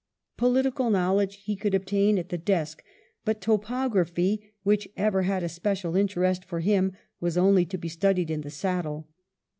Political 0.35 0.89
knowledge 0.89 1.43
he 1.43 1.55
could 1.55 1.75
obtain 1.75 2.17
at 2.17 2.29
the 2.29 2.37
desk, 2.39 2.83
but 3.23 3.39
topography, 3.39 4.51
which 4.63 4.87
ever 4.97 5.21
had 5.29 5.43
a 5.43 5.47
special 5.47 5.95
interest 5.95 6.43
for 6.43 6.59
him, 6.59 6.93
was 7.19 7.37
only 7.37 7.65
to 7.67 7.77
be 7.77 7.87
studied 7.87 8.31
in 8.31 8.41
the 8.41 8.49
saddle. 8.49 9.07